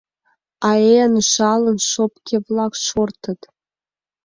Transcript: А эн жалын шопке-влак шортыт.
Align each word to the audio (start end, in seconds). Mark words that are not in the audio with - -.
А 0.69 0.71
эн 0.99 1.13
жалын 1.31 1.77
шопке-влак 1.89 2.73
шортыт. 2.85 3.41